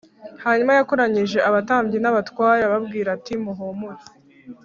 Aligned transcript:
Hanyuma 0.43 0.71
yakoranyije 0.77 1.37
abatambyi 1.49 1.97
n 1.99 2.05
abatware 2.11 2.57
arababwira 2.61 3.09
ati 3.17 3.33
muhumure 3.43 4.01